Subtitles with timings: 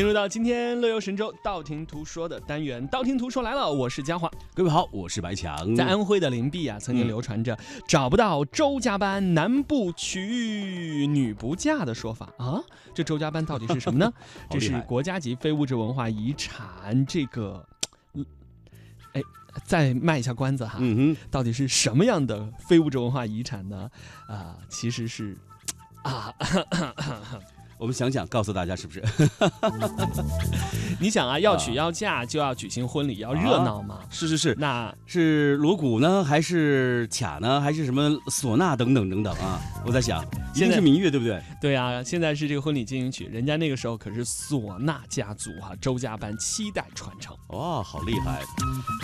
[0.00, 4.30] 进入到今天乐游神州道听途说的单元，道听途说来了，我是嘉华。
[4.54, 5.76] 各位好，我是白强。
[5.76, 7.54] 在安徽的灵璧啊，曾经流传着
[7.86, 12.62] 找不到周家班男不娶女不嫁的说法啊。
[12.94, 14.10] 这周家班到底是什么呢？
[14.48, 17.04] 这是国家级非物质文化遗产。
[17.04, 17.62] 这个，
[19.12, 19.20] 哎，
[19.64, 20.78] 再卖一下关子哈。
[20.80, 23.90] 嗯哼，到底是什么样的非物质文化遗产呢？
[24.26, 25.36] 啊，其实是
[26.04, 26.32] 啊。
[27.80, 29.02] 我们想想，告诉大家是不是？
[31.00, 34.00] 你想啊，要娶要嫁就要举行婚礼，要热闹嘛。
[34.10, 39.58] 是是是，那是锣鼓呢，还是卡呢，还是什么唢呐等等等等啊？
[39.86, 40.22] 我在想，
[40.54, 41.40] 一定是民乐，对不对？
[41.60, 47.34] 对啊，现在是这个婚礼进行曲，人家那个时候可是唢呐家族哈，周家班七代传承。
[47.48, 48.42] 哇，好厉害！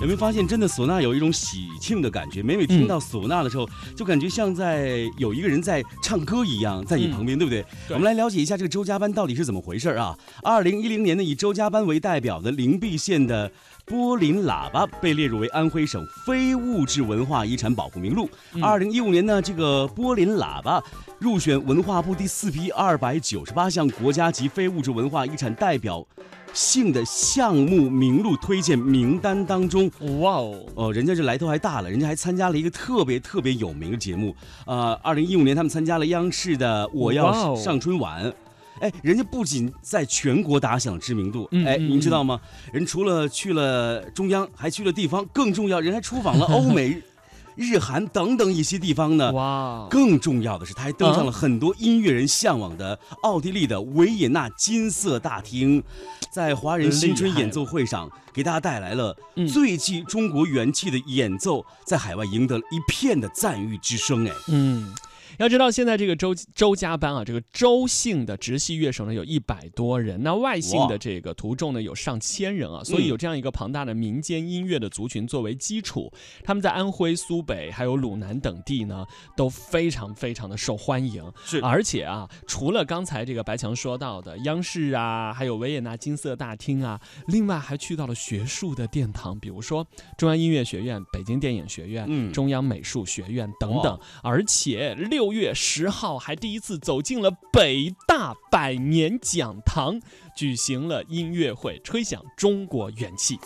[0.00, 2.42] 有没有发现，真的唢呐有一种喜庆的感觉？
[2.42, 7.64] 每每听到唢呐的时候，就感觉像在有一个人在唱歌一样，在你旁边，对不对？
[7.88, 8.56] 我们来了解一下。
[8.56, 10.14] 这个周家班到底是怎么回事啊？
[10.42, 13.50] 二零一零年呢，以周家班为代表的灵璧县的
[13.86, 18.28] 波林喇叭被列入为安徽省非物质文化遗产保护名录。
[18.60, 20.82] 二零一五年呢，这个波林喇叭
[21.18, 26.06] 入选文化部第四批二百九十八项国家级非物质文化遗产代表。
[26.52, 34.34] 性的项目名录推荐名单当中，哇哦哦，人家这来头还大了，人家还参加了一个特别特别有名的节目，
[34.66, 38.24] 呃，二零一五年他们参加了央视的《我要上春晚》，
[38.80, 42.40] 哎，人家不仅在全国打响知名度，哎，您知道吗？
[42.72, 47.00] 人除了去了中央，还去了地方，更重要，人还出访了 欧美。
[47.56, 49.86] 日韩等等一些地方呢，哇！
[49.90, 55.82] 更重要的是，他还登上了很多音乐人向往的奥地利的维也纳金色大厅，
[56.30, 59.16] 在华人新春演奏会上给大家带来了
[59.52, 64.26] 最具中国元气的演奏，在海外赢得了一片的赞誉之声。
[64.26, 64.94] 哎，嗯。
[65.38, 76.12] 要知道，现在这个周周家班啊，这个周姓的直系乐手呢有一百多人，那外姓的这个徒众呢有上千人啊，所以有这样一个庞大的民间音乐的族群作为基础，
[76.44, 81.24] 他们在安徽、苏北还有鲁南等地呢都非常非常的受欢迎。
[81.44, 89.86] 是，而且啊，除了刚才这个白强说到的央视啊，还有维也纳金色大厅啊，另外还去到了学术的殿堂，比如说
[90.18, 95.19] 中央音乐学院、北京电影学院、中央美术学院等等，而且六。
[95.32, 100.00] 月十号还第一次走进了北大百年讲堂，
[100.34, 103.38] 举行了音乐会，吹响中国元气。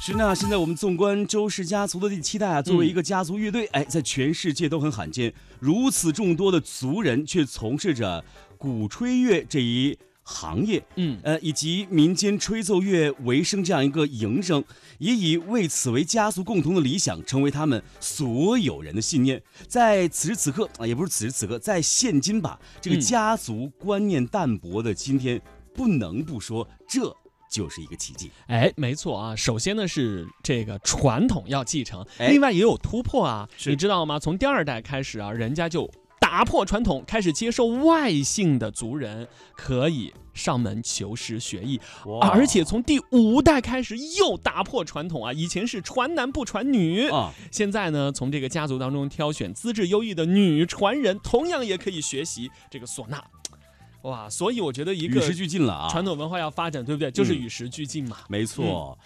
[0.00, 8.24] 是那现在我们纵观周氏家族的第七代啊，作为一个家族乐队，哎，在全世界都很罕见，如此众多的族人却从事着
[8.56, 9.96] 鼓吹乐这一。
[10.30, 14.62] 行业，嗯，呃，以及民间吹奏乐为生这样一个营生，
[14.98, 19.42] 也以为此为家族共同的理想，成为他们所有人的信念。
[19.66, 25.40] 在此时此刻啊，也不是此时此刻，在现今吧，这个家族观念淡薄的今天，
[25.72, 27.10] 不能不说这
[27.50, 28.30] 就是一个奇迹。
[28.48, 34.18] 哎，没错啊，首先呢是这个传统要继承，另外也有突破啊，你知道吗？
[34.18, 35.90] 从第二代开始啊，人家就。
[36.30, 41.80] 打破传统，开始接受外姓的族人可以上门求师学艺，
[42.20, 45.32] 而且从第五代开始又打破传统啊！
[45.32, 53.24] 以前是传男不传女啊，现在呢，从这个家族当中挑选资质优异的女传人，同样也可以学习这个唢呐。
[54.02, 55.88] 哇，所以我觉得一个与时俱进了啊！
[55.88, 57.10] 传统文化要发展，对不对？
[57.10, 58.18] 就是与时俱进嘛。
[58.28, 58.96] 没错。